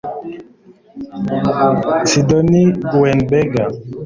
sidonie 2.09 2.65
gruenberg 2.89 3.55